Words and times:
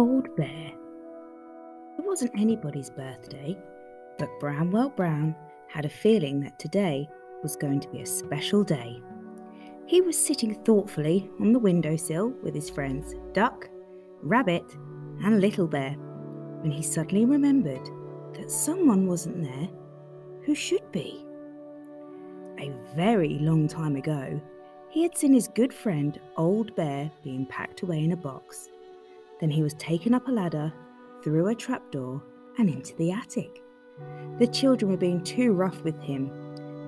Old 0.00 0.34
Bear. 0.34 0.72
It 1.98 2.06
wasn't 2.06 2.30
anybody's 2.34 2.88
birthday, 2.88 3.54
but 4.18 4.30
Bramwell 4.40 4.88
Brown 4.88 5.36
had 5.68 5.84
a 5.84 5.90
feeling 5.90 6.40
that 6.40 6.58
today 6.58 7.06
was 7.42 7.54
going 7.54 7.80
to 7.80 7.88
be 7.90 8.00
a 8.00 8.06
special 8.06 8.64
day. 8.64 9.02
He 9.84 10.00
was 10.00 10.16
sitting 10.16 10.54
thoughtfully 10.64 11.28
on 11.38 11.52
the 11.52 11.58
windowsill 11.58 12.30
with 12.42 12.54
his 12.54 12.70
friends 12.70 13.14
Duck, 13.34 13.68
Rabbit, 14.22 14.64
and 15.22 15.38
Little 15.38 15.68
Bear 15.68 15.90
when 16.62 16.70
he 16.70 16.82
suddenly 16.82 17.26
remembered 17.26 17.86
that 18.32 18.50
someone 18.50 19.06
wasn't 19.06 19.42
there 19.42 19.68
who 20.46 20.54
should 20.54 20.90
be. 20.92 21.26
A 22.58 22.72
very 22.96 23.36
long 23.40 23.68
time 23.68 23.96
ago, 23.96 24.40
he 24.88 25.02
had 25.02 25.14
seen 25.14 25.34
his 25.34 25.48
good 25.48 25.74
friend 25.74 26.18
Old 26.38 26.74
Bear 26.74 27.10
being 27.22 27.44
packed 27.44 27.82
away 27.82 28.02
in 28.02 28.12
a 28.12 28.16
box. 28.16 28.70
Then 29.40 29.50
he 29.50 29.62
was 29.62 29.74
taken 29.74 30.14
up 30.14 30.28
a 30.28 30.30
ladder, 30.30 30.72
through 31.22 31.48
a 31.48 31.54
trapdoor, 31.54 32.22
and 32.58 32.68
into 32.68 32.94
the 32.96 33.12
attic. 33.12 33.62
The 34.38 34.46
children 34.46 34.90
were 34.90 34.96
being 34.96 35.22
too 35.22 35.52
rough 35.52 35.82
with 35.82 36.00
him, 36.00 36.30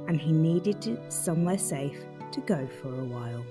and 0.08 0.20
he 0.20 0.32
needed 0.32 1.00
somewhere 1.12 1.58
safe 1.58 2.04
to 2.32 2.40
go 2.40 2.66
for 2.80 3.00
a 3.00 3.04
while. 3.04 3.44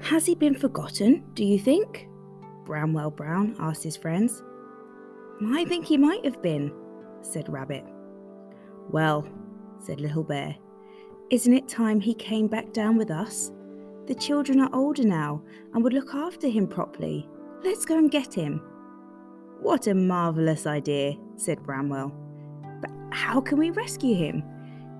Has 0.00 0.24
he 0.24 0.34
been 0.34 0.54
forgotten, 0.54 1.24
do 1.34 1.44
you 1.44 1.58
think? 1.58 2.08
Bramwell 2.64 3.10
Brown 3.10 3.56
asked 3.58 3.82
his 3.82 3.96
friends. 3.96 4.42
I 5.46 5.64
think 5.66 5.84
he 5.84 5.96
might 5.96 6.24
have 6.24 6.42
been, 6.42 6.72
said 7.22 7.48
Rabbit. 7.48 7.84
Well, 8.90 9.28
said 9.78 10.00
Little 10.00 10.24
Bear, 10.24 10.56
isn't 11.30 11.52
it 11.52 11.68
time 11.68 12.00
he 12.00 12.14
came 12.14 12.46
back 12.46 12.72
down 12.72 12.96
with 12.96 13.10
us? 13.10 13.52
The 14.08 14.14
children 14.14 14.58
are 14.60 14.70
older 14.72 15.04
now 15.04 15.42
and 15.74 15.84
would 15.84 15.92
look 15.92 16.14
after 16.14 16.48
him 16.48 16.66
properly. 16.66 17.28
Let's 17.62 17.84
go 17.84 17.98
and 17.98 18.10
get 18.10 18.32
him. 18.32 18.62
What 19.60 19.86
a 19.86 19.92
marvellous 19.94 20.66
idea, 20.66 21.18
said 21.36 21.62
Bramwell. 21.62 22.14
But 22.80 22.90
how 23.10 23.38
can 23.42 23.58
we 23.58 23.68
rescue 23.68 24.14
him? 24.14 24.42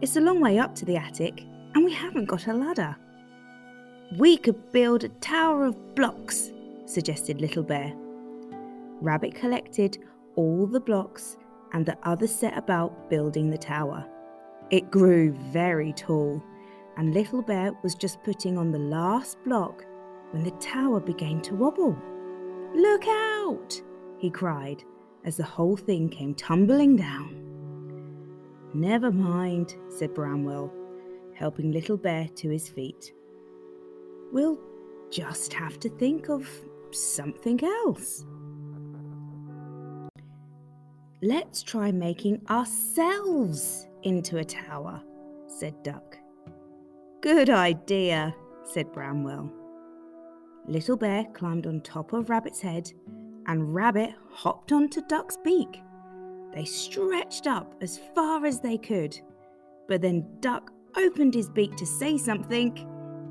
It's 0.03 0.17
a 0.17 0.21
long 0.21 0.43
way 0.43 0.59
up 0.59 0.75
to 0.75 0.85
the 0.85 0.99
attic, 0.99 1.43
and 1.75 1.87
we 1.87 1.93
haven't 1.95 2.27
got 2.27 2.49
a 2.49 2.53
ladder. 2.53 2.95
We 4.19 4.37
could 4.37 4.73
build 4.73 5.05
a 5.05 5.09
tower 5.09 5.65
of 5.65 5.95
blocks, 5.95 6.53
suggested 6.85 7.41
Little 7.41 7.63
Bear. 7.63 7.95
Rabbit 9.01 9.35
collected 9.35 9.97
all 10.37 10.67
the 10.67 10.81
blocks 10.81 11.39
and 11.73 11.87
the 11.87 11.97
others 12.03 12.35
set 12.35 12.59
about 12.59 13.09
building 13.09 13.49
the 13.49 13.57
tower. 13.57 14.05
It 14.71 14.91
grew 14.91 15.33
very 15.51 15.95
tall, 15.95 16.43
and 16.99 17.15
Little 17.15 17.43
Bear 17.43 17.73
was 17.83 17.95
just 17.95 18.23
putting 18.25 18.59
on 18.59 18.73
the 18.73 18.79
last 18.79 19.39
block 19.45 19.85
when 20.33 20.43
the 20.43 20.51
tower 20.53 21.01
began 21.01 21.41
to 21.43 21.55
wobble. 21.55 21.97
Look 22.75 23.07
out! 23.07 23.81
he 24.19 24.31
cried 24.31 24.83
as 25.25 25.37
the 25.37 25.45
whole 25.45 25.77
thing 25.77 26.09
came 26.09 26.35
tumbling 26.35 26.97
down. 26.97 27.45
Never 28.75 29.13
mind, 29.13 29.77
said 29.89 30.13
Bramwell, 30.13 30.73
helping 31.35 31.71
Little 31.71 31.97
Bear 31.97 32.29
to 32.35 32.51
his 32.51 32.69
feet. 32.69 33.13
We'll 34.33 34.59
just 35.11 35.53
have 35.53 35.79
to 35.81 35.89
think 35.89 36.29
of 36.29 36.49
something 36.91 37.63
else. 37.63 38.25
Let's 41.23 41.63
try 41.63 41.93
making 41.93 42.43
ourselves 42.51 43.87
into 44.03 44.39
a 44.39 44.45
tower, 44.45 45.01
said 45.47 45.83
Duck. 45.83 46.18
Good 47.21 47.51
idea, 47.51 48.33
said 48.63 48.93
Bramwell. 48.93 49.51
Little 50.69 50.97
Bear 50.97 51.25
climbed 51.35 51.67
on 51.67 51.81
top 51.81 52.13
of 52.13 52.31
Rabbit's 52.31 52.61
head, 52.61 52.93
and 53.47 53.75
Rabbit 53.75 54.15
hopped 54.31 54.71
onto 54.71 55.01
Duck's 55.09 55.37
beak. 55.43 55.83
They 56.55 56.65
stretched 56.65 57.49
up 57.49 57.75
as 57.81 57.99
far 58.15 58.47
as 58.47 58.61
they 58.61 58.79
could, 58.79 59.19
but 59.89 60.01
then 60.01 60.29
Duck 60.39 60.71
opened 60.97 61.35
his 61.35 61.49
beak 61.49 61.75
to 61.77 61.87
say 61.87 62.19
something. 62.19 62.87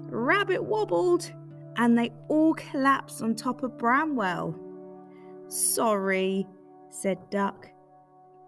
Rabbit 0.10 0.62
wobbled, 0.62 1.32
and 1.78 1.98
they 1.98 2.12
all 2.28 2.56
collapsed 2.56 3.22
on 3.22 3.36
top 3.36 3.64
of 3.64 3.78
Bramwell. 3.78 4.54
Sorry, 5.48 6.46
said 6.90 7.18
Duck. 7.30 7.70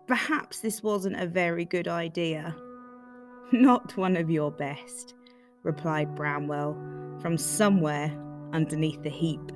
Perhaps 0.06 0.60
this 0.60 0.84
wasn't 0.84 1.20
a 1.20 1.28
very 1.28 1.64
good 1.64 1.88
idea. 1.88 2.56
Not 3.54 3.96
one 3.96 4.18
of 4.18 4.30
your 4.30 4.52
best, 4.52 5.14
replied 5.64 6.16
Bramwell 6.16 6.74
from 7.22 7.38
somewhere 7.38 8.12
underneath 8.54 9.02
the 9.04 9.10
heap. 9.10 9.52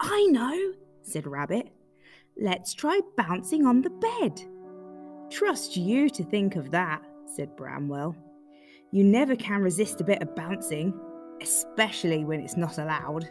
I 0.00 0.26
know, 0.30 0.72
said 1.02 1.26
Rabbit. 1.26 1.68
Let's 2.40 2.74
try 2.74 3.00
bouncing 3.16 3.64
on 3.64 3.82
the 3.82 3.90
bed. 3.90 4.42
Trust 5.30 5.76
you 5.76 6.10
to 6.10 6.24
think 6.24 6.56
of 6.56 6.70
that, 6.72 7.02
said 7.26 7.56
Bramwell. 7.56 8.16
You 8.90 9.04
never 9.04 9.36
can 9.36 9.62
resist 9.62 10.00
a 10.00 10.04
bit 10.04 10.22
of 10.22 10.34
bouncing, 10.36 10.92
especially 11.40 12.24
when 12.24 12.40
it's 12.40 12.56
not 12.56 12.78
allowed. 12.78 13.28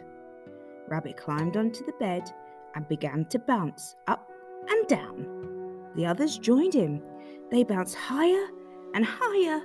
Rabbit 0.88 1.16
climbed 1.16 1.56
onto 1.56 1.84
the 1.84 1.94
bed 2.00 2.30
and 2.74 2.88
began 2.88 3.26
to 3.26 3.38
bounce 3.38 3.94
up 4.06 4.30
and 4.68 4.86
down. 4.88 5.90
The 5.96 6.06
others 6.06 6.38
joined 6.38 6.74
him. 6.74 7.02
They 7.50 7.62
bounced 7.62 7.94
higher 7.94 8.46
and 8.94 9.04
higher, 9.04 9.62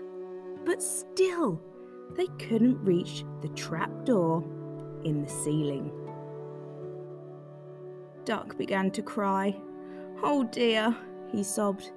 but 0.65 0.81
still 0.81 1.61
they 2.15 2.27
couldn't 2.37 2.83
reach 2.83 3.23
the 3.41 3.49
trap 3.49 3.91
door 4.05 4.43
in 5.03 5.21
the 5.21 5.29
ceiling. 5.29 5.91
Duck 8.25 8.57
began 8.57 8.91
to 8.91 9.01
cry. 9.01 9.55
Oh 10.21 10.43
dear, 10.43 10.95
he 11.31 11.43
sobbed. 11.43 11.91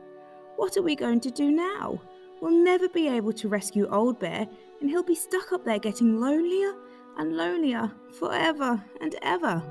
What 0.57 0.77
are 0.77 0.83
we 0.83 0.95
going 0.95 1.21
to 1.21 1.31
do 1.31 1.51
now? 1.51 2.01
We'll 2.41 2.65
never 2.65 2.89
be 2.89 3.09
able 3.09 3.33
to 3.35 3.49
rescue 3.49 3.89
Old 3.89 4.19
Bear, 4.19 4.49
and 4.81 4.91
he'll 4.91 5.03
be 5.03 5.15
stuck 5.15 5.53
up 5.53 5.65
there 5.65 5.79
getting 5.79 6.21
lonelier 6.21 6.75
and 7.19 7.37
lonelier 7.37 7.91
forever 8.19 8.83
and 9.01 9.15
ever. 9.23 9.63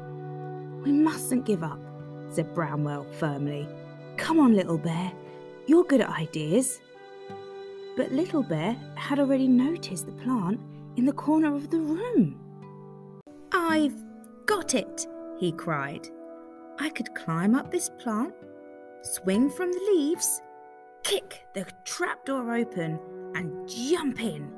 We 0.84 0.92
mustn't 0.92 1.46
give 1.46 1.64
up, 1.64 1.80
said 2.30 2.54
Bramwell 2.54 3.06
firmly. 3.14 3.68
Come 4.18 4.40
on, 4.40 4.56
Little 4.56 4.78
Bear. 4.78 5.12
You're 5.68 5.84
good 5.84 6.02
at 6.02 6.10
ideas. 6.10 6.80
But 7.98 8.12
Little 8.12 8.44
Bear 8.44 8.76
had 8.96 9.20
already 9.20 9.48
noticed 9.48 10.06
the 10.06 10.14
plant 10.14 10.60
in 10.96 11.06
the 11.06 11.14
corner 11.14 11.56
of 11.56 11.70
the 11.70 11.80
room. 11.80 12.40
I've 13.52 14.02
got 14.46 14.76
it, 14.76 15.08
he 15.40 15.52
cried. 15.52 16.08
I 16.80 16.90
could 16.90 17.14
climb 17.16 17.54
up 17.54 17.70
this 17.70 17.90
plant, 18.00 18.34
swing 19.04 19.50
from 19.50 19.72
the 19.72 19.94
leaves, 19.94 20.42
kick 21.04 21.46
the 21.54 21.66
trapdoor 21.86 22.56
open, 22.56 23.00
and 23.36 23.68
jump 23.68 24.22
in. 24.22 24.52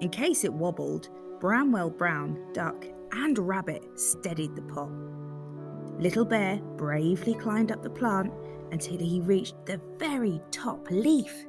In 0.00 0.08
case 0.08 0.44
it 0.44 0.52
wobbled, 0.52 1.08
Bramwell 1.40 1.90
Brown, 1.90 2.52
Duck, 2.52 2.84
and 3.12 3.38
Rabbit 3.38 3.84
steadied 3.98 4.56
the 4.56 4.62
pot. 4.62 4.90
Little 5.98 6.24
Bear 6.24 6.60
bravely 6.76 7.34
climbed 7.34 7.70
up 7.70 7.82
the 7.82 7.90
plant 7.90 8.32
until 8.72 8.98
he 8.98 9.20
reached 9.20 9.54
the 9.66 9.80
very 9.98 10.40
top 10.50 10.88
leaf. 10.90 11.46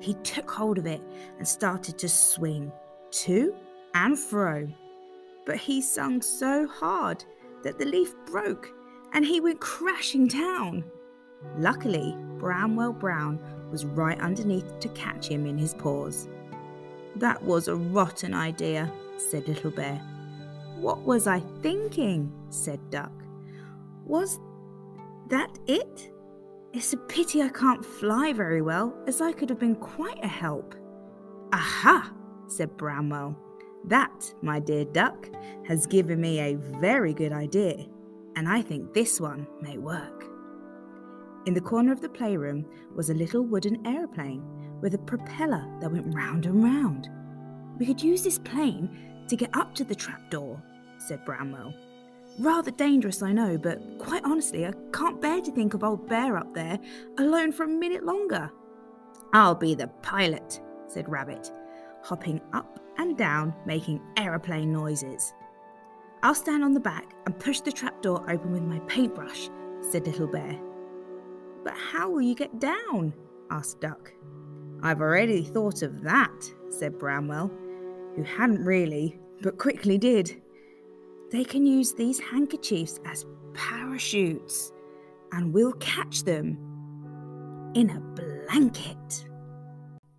He 0.00 0.14
took 0.22 0.50
hold 0.50 0.78
of 0.78 0.86
it 0.86 1.02
and 1.38 1.46
started 1.46 1.98
to 1.98 2.08
swing 2.08 2.72
to 3.10 3.54
and 3.94 4.18
fro. 4.18 4.68
But 5.46 5.56
he 5.56 5.80
sung 5.82 6.22
so 6.22 6.66
hard 6.66 7.24
that 7.62 7.78
the 7.78 7.84
leaf 7.84 8.14
broke 8.26 8.72
and 9.12 9.24
he 9.24 9.40
went 9.40 9.60
crashing 9.60 10.28
down. 10.28 10.84
Luckily, 11.58 12.16
Bramwell 12.38 12.92
Brown 12.92 13.38
was 13.70 13.84
right 13.84 14.18
underneath 14.20 14.78
to 14.80 14.88
catch 14.90 15.28
him 15.28 15.46
in 15.46 15.58
his 15.58 15.74
paws. 15.74 16.28
That 17.16 17.42
was 17.42 17.68
a 17.68 17.76
rotten 17.76 18.34
idea, 18.34 18.90
said 19.18 19.48
Little 19.48 19.70
Bear. 19.70 19.96
What 20.76 21.00
was 21.00 21.26
I 21.26 21.40
thinking? 21.60 22.32
said 22.50 22.80
Duck. 22.90 23.12
Was 24.04 24.38
that 25.28 25.58
it? 25.66 26.10
It's 26.72 26.92
a 26.92 26.96
pity 26.96 27.42
I 27.42 27.48
can't 27.48 27.84
fly 27.84 28.32
very 28.32 28.62
well, 28.62 28.96
as 29.08 29.20
I 29.20 29.32
could 29.32 29.48
have 29.48 29.58
been 29.58 29.74
quite 29.74 30.24
a 30.24 30.28
help. 30.28 30.76
Aha, 31.52 32.12
said 32.46 32.76
Bramwell. 32.76 33.36
That, 33.86 34.32
my 34.40 34.60
dear 34.60 34.84
duck, 34.84 35.28
has 35.66 35.88
given 35.88 36.20
me 36.20 36.38
a 36.38 36.54
very 36.54 37.12
good 37.12 37.32
idea, 37.32 37.86
and 38.36 38.48
I 38.48 38.62
think 38.62 38.94
this 38.94 39.20
one 39.20 39.48
may 39.60 39.78
work. 39.78 40.24
In 41.46 41.54
the 41.54 41.60
corner 41.60 41.90
of 41.90 42.00
the 42.00 42.08
playroom 42.08 42.64
was 42.94 43.10
a 43.10 43.14
little 43.14 43.42
wooden 43.42 43.84
aeroplane 43.84 44.44
with 44.80 44.94
a 44.94 44.98
propeller 44.98 45.66
that 45.80 45.90
went 45.90 46.14
round 46.14 46.46
and 46.46 46.62
round. 46.62 47.08
We 47.80 47.86
could 47.86 48.00
use 48.00 48.22
this 48.22 48.38
plane 48.38 49.24
to 49.26 49.36
get 49.36 49.56
up 49.56 49.74
to 49.74 49.82
the 49.82 49.96
trapdoor, 49.96 50.62
said 50.98 51.24
Bramwell. 51.24 51.74
Rather 52.38 52.70
dangerous, 52.70 53.22
I 53.22 53.32
know, 53.32 53.58
but 53.58 53.80
quite 53.98 54.24
honestly, 54.24 54.66
I 54.66 54.72
can't 54.92 55.20
bear 55.20 55.40
to 55.42 55.52
think 55.52 55.74
of 55.74 55.84
old 55.84 56.08
Bear 56.08 56.36
up 56.36 56.54
there 56.54 56.78
alone 57.18 57.52
for 57.52 57.64
a 57.64 57.68
minute 57.68 58.04
longer. 58.04 58.50
I'll 59.32 59.54
be 59.54 59.74
the 59.74 59.88
pilot, 60.02 60.60
said 60.86 61.08
Rabbit. 61.08 61.50
hopping 62.02 62.40
up 62.54 62.80
and 62.96 63.16
down, 63.16 63.54
making 63.66 64.00
aeroplane 64.16 64.72
noises. 64.72 65.34
I'll 66.22 66.34
stand 66.34 66.64
on 66.64 66.72
the 66.72 66.80
back 66.80 67.14
and 67.26 67.38
push 67.38 67.60
the 67.60 67.72
trapdoor 67.72 68.30
open 68.30 68.52
with 68.52 68.62
my 68.62 68.78
paintbrush, 68.80 69.48
said 69.82 70.06
Little 70.06 70.26
Bear. 70.26 70.58
But 71.64 71.74
how 71.74 72.10
will 72.10 72.22
you 72.22 72.34
get 72.34 72.58
down? 72.58 73.12
asked 73.50 73.80
Duck. 73.80 74.12
I've 74.82 75.00
already 75.00 75.42
thought 75.42 75.82
of 75.82 76.02
that, 76.02 76.50
said 76.70 76.98
Bramwell, 76.98 77.50
who 78.16 78.22
hadn't 78.22 78.64
really, 78.64 79.18
but 79.42 79.58
quickly 79.58 79.98
did. 79.98 80.40
They 81.30 81.44
can 81.44 81.64
use 81.64 81.92
these 81.92 82.18
handkerchiefs 82.18 82.98
as 83.06 83.24
parachutes, 83.54 84.72
and 85.32 85.52
we'll 85.52 85.74
catch 85.74 86.24
them 86.24 86.58
in 87.74 87.90
a 87.90 88.00
blanket. 88.00 89.28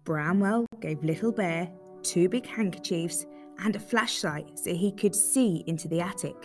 Bramwell 0.05 0.65
gave 0.79 1.03
Little 1.03 1.31
Bear 1.33 1.69
two 2.01 2.29
big 2.29 2.45
handkerchiefs 2.45 3.25
and 3.59 3.75
a 3.75 3.79
flashlight 3.79 4.57
so 4.57 4.73
he 4.73 4.91
could 4.91 5.13
see 5.13 5.63
into 5.67 5.87
the 5.87 6.01
attic. 6.01 6.35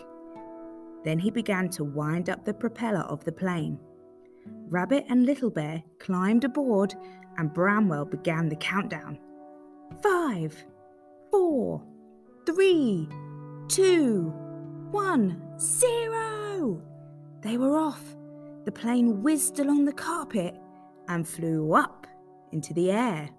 Then 1.04 1.18
he 1.18 1.30
began 1.30 1.68
to 1.70 1.84
wind 1.84 2.28
up 2.28 2.44
the 2.44 2.52
propeller 2.52 3.00
of 3.00 3.24
the 3.24 3.32
plane. 3.32 3.78
Rabbit 4.68 5.04
and 5.08 5.24
Little 5.24 5.50
Bear 5.50 5.82
climbed 6.00 6.42
aboard 6.44 6.94
and 7.38 7.54
Bramwell 7.54 8.04
began 8.04 8.48
the 8.48 8.56
countdown. 8.56 9.18
Five, 10.02 10.64
four, 11.30 11.84
three, 12.44 13.08
two, 13.68 14.34
one, 14.90 15.42
zero! 15.58 16.82
They 17.40 17.56
were 17.56 17.76
off. 17.78 18.02
The 18.64 18.72
plane 18.72 19.22
whizzed 19.22 19.60
along 19.60 19.84
the 19.84 19.92
carpet 19.92 20.54
and 21.08 21.26
flew 21.26 21.72
up 21.72 22.06
into 22.52 22.74
the 22.74 22.90
air. 22.90 23.30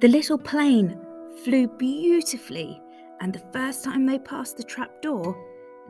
The 0.00 0.08
little 0.08 0.38
plane 0.38 0.98
flew 1.44 1.68
beautifully, 1.68 2.80
and 3.20 3.32
the 3.32 3.42
first 3.52 3.84
time 3.84 4.06
they 4.06 4.18
passed 4.18 4.56
the 4.56 4.62
trap 4.62 5.02
door, 5.02 5.36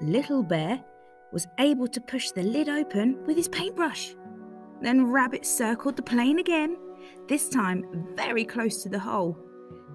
Little 0.00 0.42
Bear 0.42 0.82
was 1.32 1.46
able 1.58 1.86
to 1.88 2.00
push 2.00 2.30
the 2.30 2.42
lid 2.42 2.68
open 2.68 3.24
with 3.26 3.36
his 3.36 3.48
paintbrush. 3.48 4.14
Then 4.80 5.06
Rabbit 5.06 5.46
circled 5.46 5.96
the 5.96 6.02
plane 6.02 6.38
again, 6.38 6.76
this 7.28 7.48
time 7.48 8.06
very 8.14 8.44
close 8.44 8.82
to 8.82 8.88
the 8.88 8.98
hole. 8.98 9.38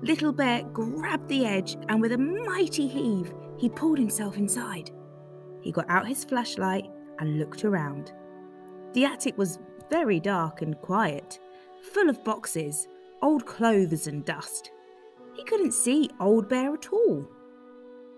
Little 0.01 0.31
Bear 0.31 0.63
grabbed 0.63 1.29
the 1.29 1.45
edge 1.45 1.77
and 1.89 2.01
with 2.01 2.11
a 2.11 2.17
mighty 2.17 2.87
heave, 2.87 3.33
he 3.57 3.69
pulled 3.69 3.97
himself 3.97 4.37
inside. 4.37 4.91
He 5.61 5.71
got 5.71 5.89
out 5.89 6.07
his 6.07 6.23
flashlight 6.23 6.89
and 7.19 7.39
looked 7.39 7.65
around. 7.65 8.13
The 8.93 9.05
attic 9.05 9.37
was 9.37 9.59
very 9.89 10.19
dark 10.19 10.61
and 10.61 10.79
quiet, 10.81 11.39
full 11.81 12.09
of 12.09 12.23
boxes, 12.23 12.87
old 13.21 13.45
clothes, 13.45 14.07
and 14.07 14.25
dust. 14.25 14.71
He 15.33 15.43
couldn't 15.43 15.73
see 15.73 16.09
Old 16.19 16.47
Bear 16.47 16.73
at 16.73 16.91
all. 16.91 17.27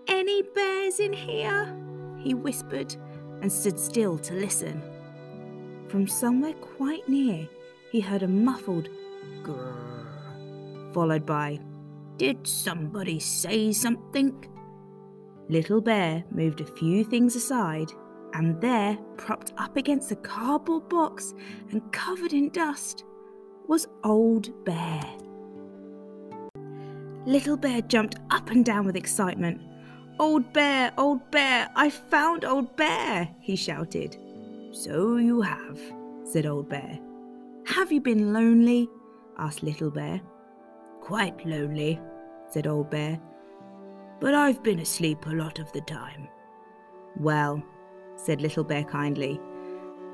Any 0.07 0.43
bears 0.43 0.99
in 0.99 1.13
here? 1.13 1.75
he 2.17 2.33
whispered 2.33 2.95
and 3.41 3.51
stood 3.51 3.79
still 3.79 4.17
to 4.19 4.33
listen. 4.33 4.81
From 5.87 6.07
somewhere 6.07 6.53
quite 6.53 7.07
near, 7.07 7.47
he 7.91 8.01
heard 8.01 8.23
a 8.23 8.27
muffled 8.27 8.89
grrr, 9.43 9.86
followed 10.97 11.27
by, 11.27 11.59
Did 12.17 12.47
somebody 12.47 13.19
say 13.19 13.71
something? 13.71 14.33
Little 15.47 15.79
Bear 15.79 16.23
moved 16.31 16.59
a 16.59 16.65
few 16.65 17.03
things 17.03 17.35
aside, 17.35 17.91
and 18.33 18.59
there, 18.61 18.97
propped 19.15 19.53
up 19.59 19.77
against 19.77 20.11
a 20.11 20.15
cardboard 20.15 20.89
box 20.89 21.35
and 21.69 21.91
covered 21.91 22.33
in 22.33 22.49
dust, 22.49 23.03
was 23.67 23.87
Old 24.03 24.65
Bear. 24.65 25.03
Little 27.27 27.57
Bear 27.57 27.83
jumped 27.83 28.15
up 28.31 28.49
and 28.49 28.65
down 28.65 28.87
with 28.87 28.95
excitement. 28.95 29.61
Old 30.19 30.51
Bear, 30.51 30.91
Old 30.97 31.29
Bear, 31.29 31.69
I 31.75 31.91
found 31.91 32.43
Old 32.43 32.75
Bear, 32.75 33.29
he 33.39 33.55
shouted. 33.55 34.17
So 34.71 35.17
you 35.17 35.41
have, 35.41 35.79
said 36.23 36.47
Old 36.47 36.69
Bear. 36.69 36.97
Have 37.67 37.91
you 37.91 38.01
been 38.01 38.33
lonely? 38.33 38.89
asked 39.37 39.61
Little 39.61 39.91
Bear. 39.91 40.19
Quite 41.07 41.45
lonely, 41.45 42.01
said 42.49 42.67
Old 42.67 42.89
Bear. 42.89 43.17
But 44.19 44.33
I've 44.33 44.61
been 44.61 44.79
asleep 44.79 45.25
a 45.25 45.29
lot 45.29 45.57
of 45.57 45.71
the 45.71 45.79
time. 45.79 46.27
Well, 47.15 47.63
said 48.17 48.41
Little 48.41 48.65
Bear 48.65 48.83
kindly, 48.83 49.39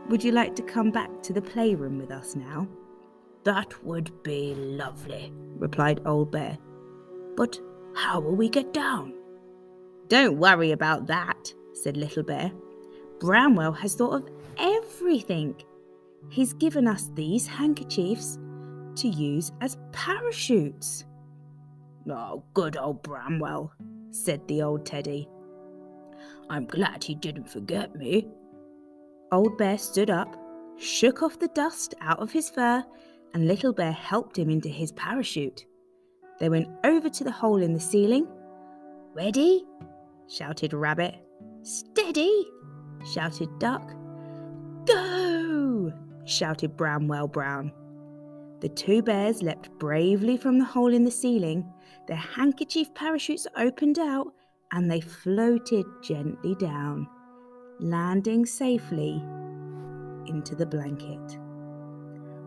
would 0.08 0.24
you 0.24 0.32
like 0.32 0.56
to 0.56 0.62
come 0.62 0.92
back 0.92 1.10
to 1.24 1.34
the 1.34 1.42
playroom 1.42 1.98
with 1.98 2.12
us 2.12 2.36
now? 2.36 2.68
That 3.44 3.84
would 3.84 4.22
be 4.22 4.54
lovely, 4.54 5.34
replied 5.58 6.02
Old 6.06 6.30
Bear. 6.30 6.60
But 7.36 7.60
how 7.96 8.20
will 8.20 8.36
we 8.36 8.48
get 8.48 8.72
down? 8.72 9.16
Don't 10.10 10.38
worry 10.38 10.74
about 10.74 11.08
that, 11.08 11.52
said 11.74 11.98
Little 11.98 12.22
Bear. 12.22 12.52
Bramwell 13.20 13.72
has 13.72 13.96
thought 13.96 14.14
of 14.14 14.30
everything. 14.60 15.56
He's 16.30 16.54
given 16.54 16.88
us 16.88 17.10
these 17.16 17.48
handkerchiefs 17.48 18.38
to 18.98 19.08
use 19.08 19.52
as 19.62 19.78
parachutes. 19.92 21.06
Oh, 22.10 22.44
good 22.54 22.78
old 22.78 23.02
Bramwell, 23.04 23.72
said 24.12 24.48
the 24.48 24.62
old 24.62 24.86
teddy. 24.86 25.28
I'm 26.50 26.66
glad 26.66 27.04
he 27.04 27.16
didn't 27.16 27.50
forget 27.50 27.96
me. 27.96 28.28
Old 29.32 29.58
Bear 29.58 29.78
stood 29.78 30.10
up, 30.10 30.36
shook 30.78 31.24
off 31.24 31.40
the 31.40 31.48
dust 31.50 31.96
out 32.02 32.20
of 32.20 32.32
his 32.32 32.50
fur, 32.50 32.84
and 33.34 33.48
Little 33.48 33.74
Bear 33.74 33.92
helped 33.92 34.38
him 34.38 34.50
into 34.50 34.70
his 34.70 34.92
parachute. 34.92 35.66
They 36.40 36.50
went 36.50 36.68
over 36.84 37.10
to 37.10 37.24
the 37.24 37.32
hole 37.32 37.62
in 37.62 37.74
the 37.74 37.80
ceiling. 37.80 38.28
Ready? 39.14 39.66
shouted 40.28 40.74
Rabbit. 40.74 41.16
Steady! 41.62 42.46
shouted 43.14 43.50
Duck. 43.60 43.94
Go! 44.86 45.92
shouted 46.26 46.76
Bramwell 46.76 47.28
Brown. 47.28 47.72
The 48.64 48.70
two 48.70 49.02
bears 49.02 49.44
leapt 49.44 49.78
bravely 49.78 50.38
from 50.38 50.58
the 50.58 50.64
hole 50.64 50.94
in 50.94 51.04
the 51.04 51.12
ceiling. 51.12 51.70
Their 52.08 52.16
handkerchief 52.16 52.94
parachutes 52.94 53.46
opened 53.58 54.00
out 54.00 54.28
and 54.72 54.90
they 54.90 55.02
floated 55.02 55.86
gently 56.02 56.56
down, 56.56 57.06
landing 57.82 58.46
safely 58.46 59.22
into 60.28 60.56
the 60.56 60.66
blanket. 60.66 61.38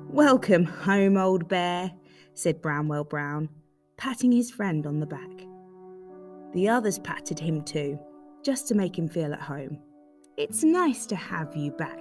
Welcome 0.08 0.64
home, 0.64 1.18
old 1.18 1.48
bear, 1.48 1.92
said 2.32 2.62
Bramwell 2.62 3.04
Brown, 3.04 3.50
patting 3.98 4.32
his 4.32 4.50
friend 4.50 4.86
on 4.86 5.00
the 5.00 5.06
back. 5.06 5.46
The 6.54 6.66
others 6.70 6.98
patted 6.98 7.38
him 7.38 7.62
too, 7.62 7.98
just 8.42 8.66
to 8.68 8.74
make 8.74 8.98
him 8.98 9.06
feel 9.06 9.34
at 9.34 9.42
home. 9.42 9.80
It's 10.38 10.64
nice 10.64 11.04
to 11.08 11.16
have 11.16 11.54
you 11.54 11.72
back, 11.72 12.00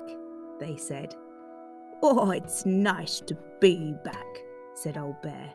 they 0.62 0.78
said. 0.78 1.14
Oh, 2.04 2.32
it's 2.32 2.66
nice 2.66 3.20
to 3.22 3.38
be 3.60 3.96
back, 4.04 4.44
said 4.74 4.98
Old 4.98 5.22
Bear. 5.22 5.54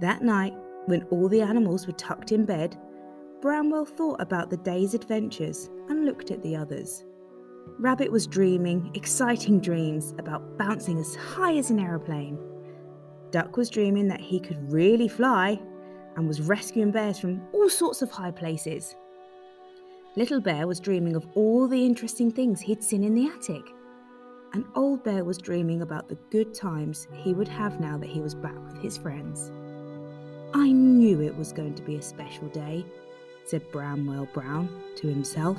That 0.00 0.22
night, 0.22 0.54
when 0.86 1.02
all 1.04 1.28
the 1.28 1.42
animals 1.42 1.86
were 1.86 1.92
tucked 1.92 2.32
in 2.32 2.44
bed, 2.44 2.76
Bramwell 3.40 3.84
thought 3.84 4.20
about 4.20 4.50
the 4.50 4.56
day's 4.56 4.94
adventures 4.94 5.68
and 5.88 6.04
looked 6.04 6.30
at 6.30 6.42
the 6.42 6.56
others. 6.56 7.04
Rabbit 7.78 8.10
was 8.10 8.26
dreaming 8.26 8.90
exciting 8.94 9.60
dreams 9.60 10.14
about 10.18 10.58
bouncing 10.58 10.98
as 10.98 11.14
high 11.14 11.56
as 11.56 11.70
an 11.70 11.78
aeroplane. 11.78 12.38
Duck 13.30 13.56
was 13.56 13.70
dreaming 13.70 14.08
that 14.08 14.20
he 14.20 14.40
could 14.40 14.72
really 14.72 15.08
fly 15.08 15.60
and 16.16 16.28
was 16.28 16.40
rescuing 16.40 16.90
bears 16.90 17.18
from 17.18 17.42
all 17.52 17.68
sorts 17.68 18.02
of 18.02 18.10
high 18.10 18.30
places. 18.30 18.96
Little 20.16 20.40
Bear 20.40 20.66
was 20.66 20.80
dreaming 20.80 21.16
of 21.16 21.26
all 21.34 21.66
the 21.66 21.86
interesting 21.86 22.30
things 22.30 22.60
he'd 22.60 22.82
seen 22.82 23.02
in 23.02 23.14
the 23.14 23.26
attic. 23.26 23.64
And 24.52 24.64
Old 24.74 25.02
Bear 25.02 25.24
was 25.24 25.38
dreaming 25.38 25.80
about 25.80 26.08
the 26.08 26.18
good 26.30 26.52
times 26.52 27.08
he 27.12 27.32
would 27.32 27.48
have 27.48 27.80
now 27.80 27.96
that 27.96 28.08
he 28.08 28.20
was 28.20 28.34
back 28.34 28.58
with 28.66 28.82
his 28.82 28.98
friends. 28.98 29.50
I 30.52 30.70
knew 30.70 31.22
it 31.22 31.34
was 31.34 31.52
going 31.52 31.74
to 31.74 31.82
be 31.82 31.96
a 31.96 32.02
special 32.02 32.48
day, 32.48 32.84
said 33.46 33.70
Bramwell 33.72 34.28
Brown 34.34 34.68
to 34.96 35.08
himself. 35.08 35.58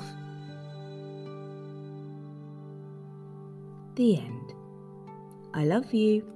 The 3.96 4.18
end. 4.18 4.52
I 5.52 5.64
love 5.64 5.92
you. 5.92 6.33